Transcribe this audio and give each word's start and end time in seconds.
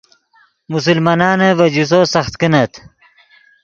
مسلمانانے 0.73 1.49
ڤے 1.57 1.67
جوسو 1.75 1.99
سخت 2.13 2.33
کینت 2.39 2.71